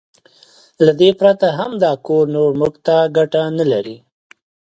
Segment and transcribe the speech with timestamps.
[0.85, 3.97] له دې پرته هم دا کور نور موږ ته ګټه نه لري.